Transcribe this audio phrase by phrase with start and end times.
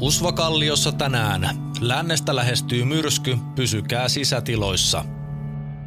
[0.00, 1.72] Usvakalliossa tänään.
[1.80, 5.04] Lännestä lähestyy myrsky, pysykää sisätiloissa.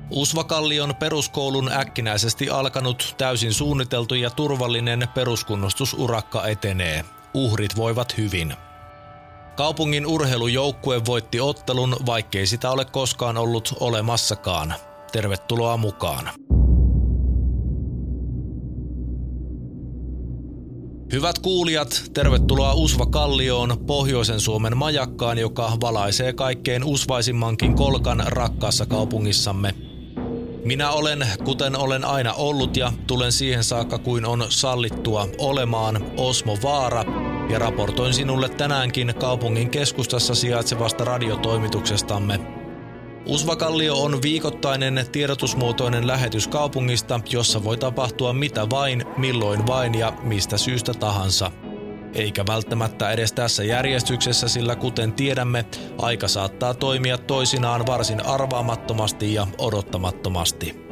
[0.09, 7.05] Usvakallion peruskoulun äkkinäisesti alkanut, täysin suunniteltu ja turvallinen peruskunnostusurakka etenee.
[7.33, 8.53] Uhrit voivat hyvin.
[9.55, 14.73] Kaupungin urheilujoukkue voitti ottelun, vaikkei sitä ole koskaan ollut olemassakaan.
[15.11, 16.29] Tervetuloa mukaan.
[21.11, 29.75] Hyvät kuulijat, tervetuloa Usva Kallioon, pohjoisen Suomen majakkaan, joka valaisee kaikkein usvaisimmankin kolkan rakkaassa kaupungissamme.
[30.65, 36.57] Minä olen, kuten olen aina ollut ja tulen siihen saakka kuin on sallittua olemaan, Osmo
[36.63, 37.03] Vaara
[37.49, 42.39] ja raportoin sinulle tänäänkin kaupungin keskustassa sijaitsevasta radiotoimituksestamme–
[43.25, 50.57] Usvakallio on viikoittainen tiedotusmuotoinen lähetys kaupungista, jossa voi tapahtua mitä vain, milloin vain ja mistä
[50.57, 51.51] syystä tahansa.
[52.13, 55.65] Eikä välttämättä edes tässä järjestyksessä, sillä kuten tiedämme,
[55.97, 60.85] aika saattaa toimia toisinaan varsin arvaamattomasti ja odottamattomasti.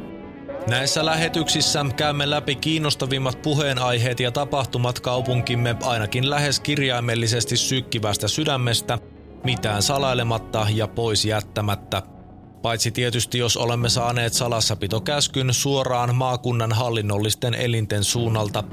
[0.67, 8.99] Näissä lähetyksissä käymme läpi kiinnostavimmat puheenaiheet ja tapahtumat kaupunkimme ainakin lähes kirjaimellisesti sykkivästä sydämestä,
[9.43, 12.01] mitään salailematta ja pois jättämättä–
[12.61, 18.63] Paitsi tietysti jos olemme saaneet salassapitokäskyn suoraan maakunnan hallinnollisten elinten suunnalta.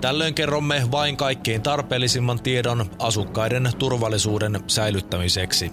[0.00, 5.72] Tällöin kerromme vain kaikkein tarpeellisimman tiedon asukkaiden turvallisuuden säilyttämiseksi.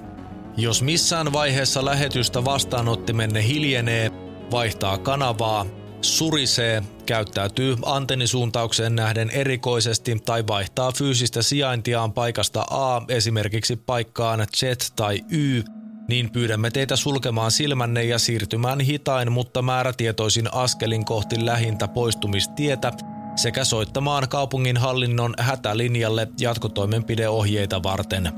[0.58, 4.12] Jos missään vaiheessa lähetystä vastaanottimenne hiljenee,
[4.52, 5.66] vaihtaa kanavaa,
[6.02, 14.64] surisee, käyttäytyy antennisuuntaukseen nähden erikoisesti tai vaihtaa fyysistä sijaintiaan paikasta A esimerkiksi paikkaan Z
[14.96, 15.64] tai Y,
[16.12, 22.92] niin pyydämme teitä sulkemaan silmänne ja siirtymään hitain, mutta määrätietoisin askelin kohti lähintä poistumistietä
[23.36, 28.32] sekä soittamaan kaupungin hallinnon hätälinjalle jatkotoimenpideohjeita varten.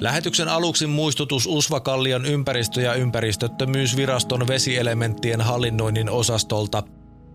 [0.00, 6.82] Lähetyksen aluksi muistutus Usvakallion ympäristö- ja ympäristöttömyysviraston vesielementtien hallinnoinnin osastolta.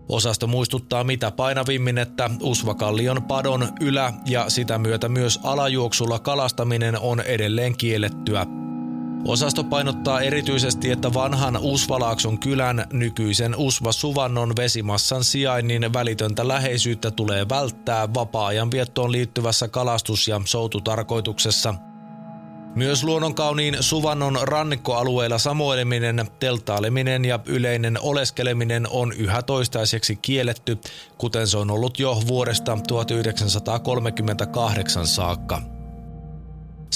[0.08, 7.20] Osasto muistuttaa mitä painavimmin, että Usvakallion padon ylä- ja sitä myötä myös alajuoksulla kalastaminen on
[7.20, 8.65] edelleen kiellettyä.
[9.24, 18.14] Osasto painottaa erityisesti, että vanhan Usvalaakson kylän nykyisen Usva-Suvannon vesimassan sijainnin välitöntä läheisyyttä tulee välttää
[18.14, 21.74] vapaa-ajan viettoon liittyvässä kalastus- ja soututarkoituksessa.
[22.74, 30.78] Myös luonnonkauniin Suvannon rannikkoalueilla samoileminen, teltaileminen ja yleinen oleskeleminen on yhä toistaiseksi kielletty,
[31.18, 35.75] kuten se on ollut jo vuodesta 1938 saakka.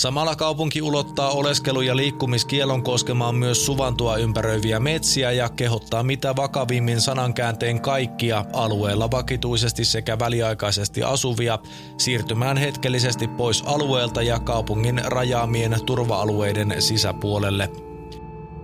[0.00, 7.00] Samalla kaupunki ulottaa oleskelu- ja liikkumiskielon koskemaan myös suvantua ympäröiviä metsiä ja kehottaa mitä vakavimmin
[7.00, 11.58] sanankäänteen kaikkia alueella vakituisesti sekä väliaikaisesti asuvia
[11.98, 17.70] siirtymään hetkellisesti pois alueelta ja kaupungin rajaamien turva-alueiden sisäpuolelle.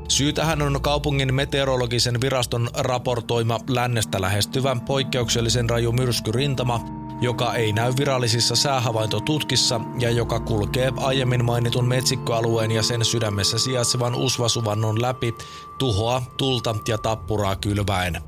[0.08, 8.56] Syytähän on kaupungin meteorologisen viraston raportoima lännestä lähestyvä poikkeuksellisen raju myrskyrintama, joka ei näy virallisissa
[8.56, 15.34] säähavaintotutkissa ja joka kulkee aiemmin mainitun metsikkoalueen ja sen sydämessä sijaitsevan usvasuvannon läpi
[15.78, 18.22] tuhoa, tulta ja tappuraa kylväen.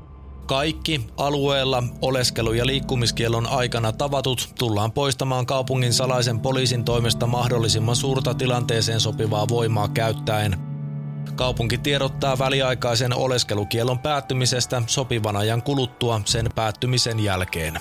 [0.45, 8.33] Kaikki alueella oleskelu- ja liikkumiskielon aikana tavatut tullaan poistamaan kaupungin salaisen poliisin toimesta mahdollisimman suurta
[8.33, 10.57] tilanteeseen sopivaa voimaa käyttäen.
[11.35, 17.79] Kaupunki tiedottaa väliaikaisen oleskelukielon päättymisestä sopivan ajan kuluttua sen päättymisen jälkeen.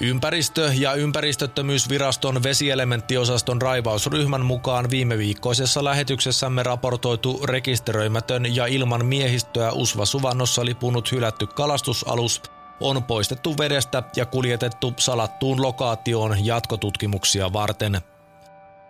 [0.00, 10.04] Ympäristö- ja ympäristöttömyysviraston vesielementtiosaston raivausryhmän mukaan viime viikkoisessa lähetyksessämme raportoitu rekisteröimätön ja ilman miehistöä Usva
[10.04, 12.42] Suvannossa lipunut hylätty kalastusalus
[12.80, 18.00] on poistettu vedestä ja kuljetettu salattuun lokaatioon jatkotutkimuksia varten.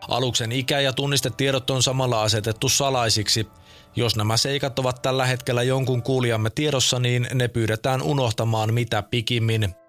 [0.09, 3.49] Aluksen ikä ja tunnistetiedot on samalla asetettu salaisiksi.
[3.97, 9.69] Jos nämä seikat ovat tällä hetkellä jonkun kuulijamme tiedossa, niin ne pyydetään unohtamaan mitä pikimmin–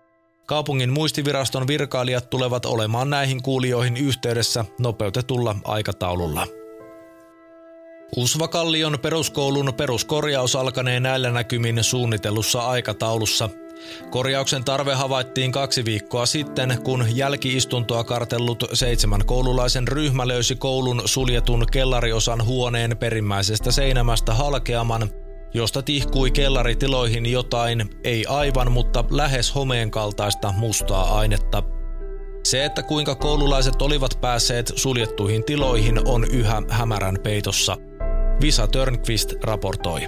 [0.46, 6.48] Kaupungin muistiviraston virkailijat tulevat olemaan näihin kuulijoihin yhteydessä nopeutetulla aikataululla.
[8.16, 13.50] Usvakallion peruskoulun peruskorjaus alkanee näillä näkymin suunnitellussa aikataulussa.
[14.10, 21.66] Korjauksen tarve havaittiin kaksi viikkoa sitten, kun jälkiistuntoa kartellut seitsemän koululaisen ryhmä löysi koulun suljetun
[21.72, 25.10] kellariosan huoneen perimmäisestä seinämästä halkeaman–
[25.56, 31.64] josta tihkui kellaritiloihin jotain, ei aivan, mutta lähes homeen kaltaista mustaa ainetta.
[32.44, 37.78] Se, että kuinka koululaiset olivat päässeet suljettuihin tiloihin, on yhä hämärän peitossa.
[38.42, 40.02] Visa Törnqvist raportoi.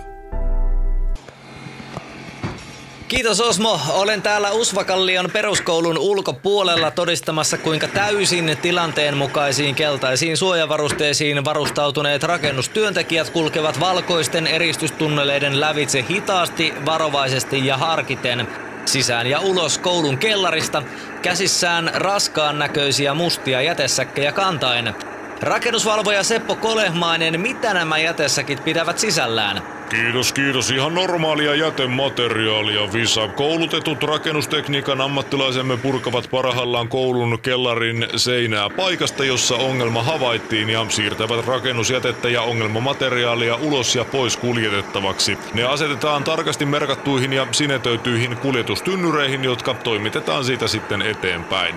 [3.08, 3.80] Kiitos Osmo.
[3.90, 13.80] Olen täällä Usvakallion peruskoulun ulkopuolella todistamassa, kuinka täysin tilanteen mukaisiin keltaisiin suojavarusteisiin varustautuneet rakennustyöntekijät kulkevat
[13.80, 18.48] valkoisten eristystunneleiden lävitse hitaasti, varovaisesti ja harkiten
[18.86, 20.84] sisään ja ulos koulun kellarista,
[21.22, 24.96] käsissään raskaan näköisiä mustia jätesäkkejä kantaen.
[25.42, 29.77] Rakennusvalvoja Seppo Kolehmainen, mitä nämä jätesäkit pitävät sisällään?
[29.90, 30.72] Kiitos, kiitos.
[30.72, 33.28] Ihan normaalia jätemateriaalia, Visa.
[33.28, 42.30] Koulutetut rakennustekniikan ammattilaisemme purkavat parhaillaan koulun kellarin seinää paikasta, jossa ongelma havaittiin ja siirtävät rakennusjätettä
[42.30, 45.38] ja ongelmamateriaalia ulos ja pois kuljetettavaksi.
[45.54, 51.76] Ne asetetaan tarkasti merkattuihin ja sinetöityihin kuljetustynnyreihin, jotka toimitetaan siitä sitten eteenpäin.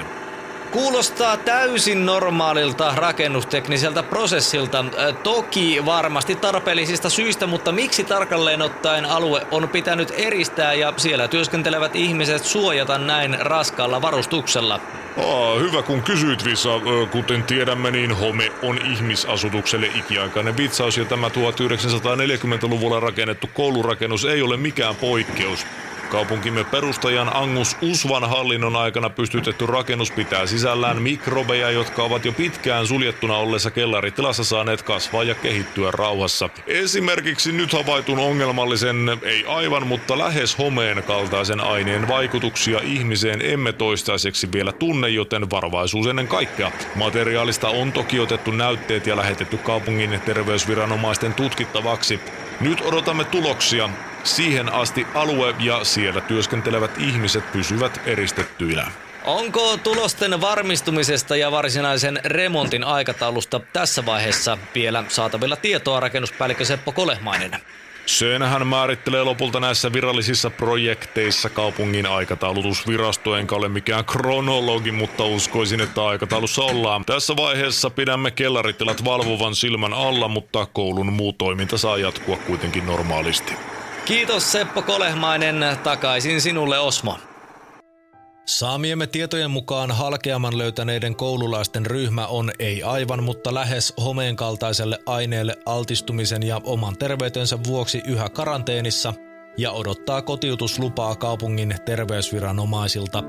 [0.71, 4.85] Kuulostaa täysin normaalilta rakennustekniseltä prosessilta.
[5.23, 11.97] Toki varmasti tarpeellisista syistä, mutta miksi tarkalleen ottaen alue on pitänyt eristää ja siellä työskentelevät
[11.97, 14.81] ihmiset suojata näin raskaalla varustuksella?
[15.17, 16.81] Aa, hyvä kun kysyit Visa.
[17.11, 24.57] Kuten tiedämme, niin home on ihmisasutukselle ikiaikainen vitsaus ja tämä 1940-luvulla rakennettu koulurakennus ei ole
[24.57, 25.67] mikään poikkeus.
[26.11, 32.87] Kaupunkimme perustajan Angus Usvan hallinnon aikana pystytetty rakennus pitää sisällään mikrobeja, jotka ovat jo pitkään
[32.87, 36.49] suljettuna ollessa kellaritilassa saaneet kasvaa ja kehittyä rauhassa.
[36.67, 44.53] Esimerkiksi nyt havaitun ongelmallisen, ei aivan, mutta lähes homeen kaltaisen aineen vaikutuksia ihmiseen emme toistaiseksi
[44.53, 46.73] vielä tunne, joten varovaisuus ennen kaikkea.
[46.95, 52.21] Materiaalista on toki otettu näytteet ja lähetetty kaupungin terveysviranomaisten tutkittavaksi.
[52.61, 53.91] Nyt odotamme tuloksia.
[54.25, 58.91] Siihen asti alue ja siellä työskentelevät ihmiset pysyvät eristettyinä.
[59.25, 67.51] Onko tulosten varmistumisesta ja varsinaisen remontin aikataulusta tässä vaiheessa vielä saatavilla tietoa rakennuspäällikkö Seppo Kolehmainen?
[68.07, 75.81] Sen hän määrittelee lopulta näissä virallisissa projekteissa kaupungin aikataulutusvirasto, enkä ole mikään kronologi, mutta uskoisin,
[75.81, 77.05] että aikataulussa ollaan.
[77.05, 83.53] Tässä vaiheessa pidämme kellaritilat valvovan silmän alla, mutta koulun muu toiminta saa jatkua kuitenkin normaalisti.
[84.05, 87.19] Kiitos Seppo Kolehmainen, takaisin sinulle Osmo.
[88.51, 95.57] Saamiemme tietojen mukaan halkeaman löytäneiden koululaisten ryhmä on ei aivan, mutta lähes homeen kaltaiselle aineelle
[95.67, 99.15] altistumisen ja oman terveytensä vuoksi yhä karanteenissa
[99.59, 103.23] ja odottaa kotiutuslupaa kaupungin terveysviranomaisilta.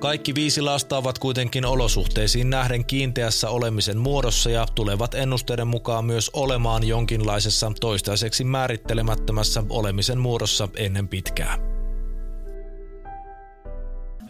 [0.00, 6.30] Kaikki viisi lasta ovat kuitenkin olosuhteisiin nähden kiinteässä olemisen muodossa ja tulevat ennusteiden mukaan myös
[6.32, 11.71] olemaan jonkinlaisessa toistaiseksi määrittelemättömässä olemisen muodossa ennen pitkää.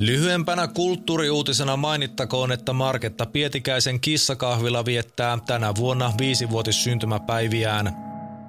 [0.02, 7.96] Lyhyempänä kulttuuriuutisena mainittakoon, että Marketta Pietikäisen kissakahvila viettää tänä vuonna viisivuotissyntymäpäiviään.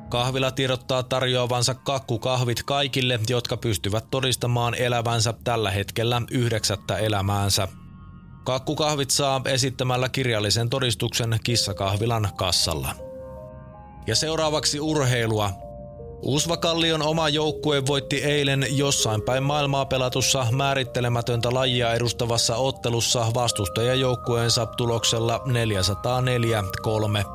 [0.09, 7.67] Kahvila tiedottaa tarjoavansa kakkukahvit kaikille, jotka pystyvät todistamaan elävänsä tällä hetkellä yhdeksättä elämäänsä.
[8.44, 12.95] Kakkukahvit saa esittämällä kirjallisen todistuksen kissakahvilan kassalla.
[14.07, 15.62] Ja seuraavaksi urheilua.
[16.25, 25.41] Usvakallion oma joukkue voitti eilen jossain päin maailmaa pelatussa määrittelemätöntä lajia edustavassa ottelussa vastustajajoukkueensa tuloksella
[27.21, 27.25] 404-3.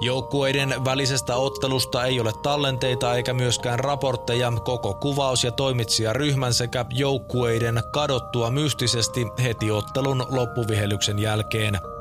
[0.00, 7.82] Joukkueiden välisestä ottelusta ei ole tallenteita eikä myöskään raportteja koko kuvaus- ja toimitsijaryhmän sekä joukkueiden
[7.92, 11.78] kadottua mystisesti heti ottelun loppuvihelyksen jälkeen–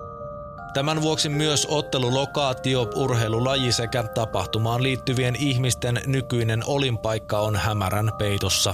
[0.77, 8.73] Tämän vuoksi myös ottelulokaatio, urheilulaji sekä tapahtumaan liittyvien ihmisten nykyinen olinpaikka on hämärän peitossa.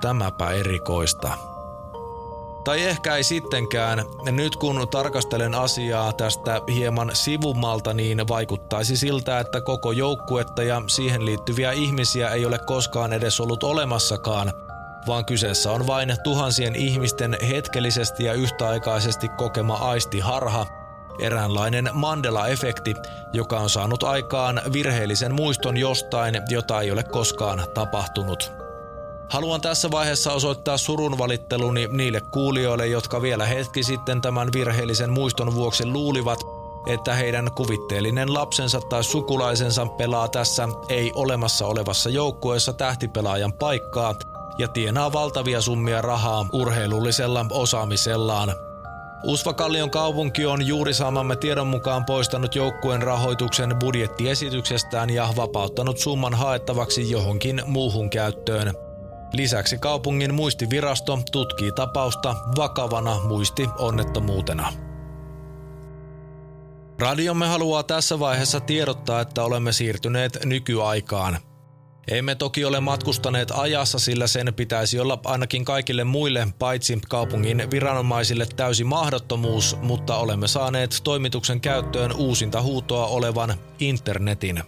[0.00, 1.32] Tämäpä erikoista.
[2.64, 4.04] Tai ehkä ei sittenkään.
[4.30, 11.26] Nyt kun tarkastelen asiaa tästä hieman sivummalta, niin vaikuttaisi siltä, että koko joukkuetta ja siihen
[11.26, 14.52] liittyviä ihmisiä ei ole koskaan edes ollut olemassakaan,
[15.06, 20.66] vaan kyseessä on vain tuhansien ihmisten hetkellisesti ja yhtäaikaisesti kokema aistiharha–
[21.20, 22.94] Eräänlainen Mandela-efekti,
[23.32, 28.52] joka on saanut aikaan virheellisen muiston jostain, jota ei ole koskaan tapahtunut.
[29.28, 35.54] Haluan tässä vaiheessa osoittaa surun valitteluni niille kuulijoille, jotka vielä hetki sitten tämän virheellisen muiston
[35.54, 36.40] vuoksi luulivat,
[36.86, 44.14] että heidän kuvitteellinen lapsensa tai sukulaisensa pelaa tässä ei olemassa olevassa joukkueessa tähtipelaajan paikkaa
[44.58, 48.67] ja tienaa valtavia summia rahaa urheilullisella osaamisellaan
[49.24, 57.10] Usvakallion kaupunki on juuri saamamme tiedon mukaan poistanut joukkueen rahoituksen budjettiesityksestään ja vapauttanut summan haettavaksi
[57.10, 58.74] johonkin muuhun käyttöön.
[59.32, 64.72] Lisäksi kaupungin muistivirasto tutkii tapausta vakavana muistionnettomuutena.
[66.98, 71.38] Radiomme haluaa tässä vaiheessa tiedottaa, että olemme siirtyneet nykyaikaan.
[72.10, 78.46] Emme toki ole matkustaneet ajassa, sillä sen pitäisi olla ainakin kaikille muille paitsi kaupungin viranomaisille
[78.56, 84.62] täysi mahdottomuus, mutta olemme saaneet toimituksen käyttöön uusinta huutoa olevan internetin.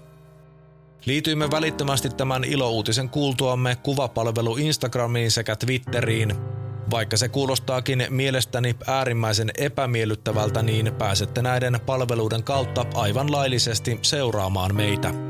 [1.04, 6.34] Liityimme välittömästi tämän ilouutisen kuultuamme kuvapalvelu Instagramiin sekä Twitteriin.
[6.90, 15.29] Vaikka se kuulostaakin mielestäni äärimmäisen epämiellyttävältä, niin pääsette näiden palveluiden kautta aivan laillisesti seuraamaan meitä.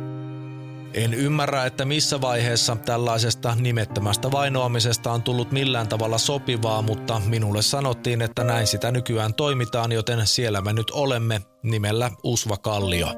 [0.94, 7.62] En ymmärrä, että missä vaiheessa tällaisesta nimettömästä vainoamisesta on tullut millään tavalla sopivaa, mutta minulle
[7.62, 13.08] sanottiin, että näin sitä nykyään toimitaan, joten siellä me nyt olemme nimellä Usva Kallio.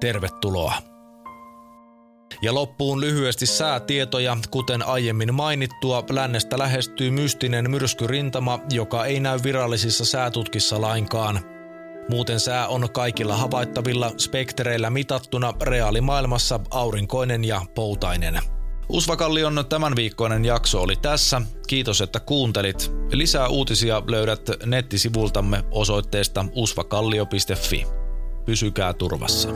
[0.00, 0.74] Tervetuloa.
[2.42, 10.04] Ja loppuun lyhyesti säätietoja, kuten aiemmin mainittua, lännestä lähestyy mystinen myrskyrintama, joka ei näy virallisissa
[10.04, 11.40] säätutkissa lainkaan–
[12.08, 18.38] Muuten sää on kaikilla havaittavilla spektreillä mitattuna reaalimaailmassa aurinkoinen ja poutainen.
[18.88, 21.42] Usvakallion tämän viikkoinen jakso oli tässä.
[21.66, 22.92] Kiitos, että kuuntelit.
[23.12, 27.86] Lisää uutisia löydät nettisivultamme osoitteesta usvakallio.fi.
[28.44, 29.48] Pysykää turvassa.